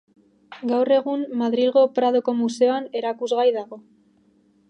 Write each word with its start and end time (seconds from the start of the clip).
Gaur 0.69 0.89
egun, 0.95 1.25
Madrilgo 1.41 1.83
Pradoko 1.99 2.35
Museoan 2.39 2.89
erakusgai 3.01 3.49
dago. 3.61 3.79